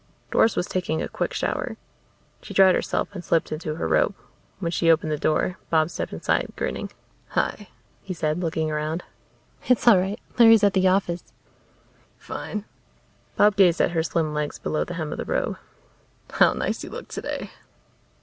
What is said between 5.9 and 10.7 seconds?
stepped inside, grinning. "Hi," he said, looking around. "It's all right. Larry's